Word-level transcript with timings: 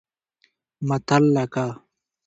متل 0.87 1.23
لکه 1.35 1.65